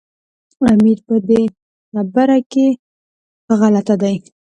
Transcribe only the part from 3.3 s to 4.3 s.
په غلطه دی.